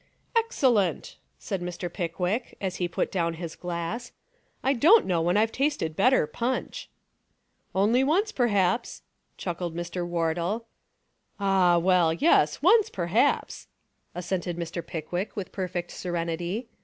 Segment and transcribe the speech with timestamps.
[0.35, 1.85] "Excellent," said Mr.
[1.87, 4.13] Pickwick, as he put down his glass,
[4.63, 6.89] "I don't know when I've tasted better punch."
[7.75, 9.03] "Only once, perhaps,"
[9.37, 10.03] chuckled Mr.
[10.03, 10.65] Wardle.
[11.39, 13.67] "Ah, well, yes, once, perhaps!"
[14.15, 14.83] assented Mr.
[14.83, 16.67] Pickwick with perfect serenity.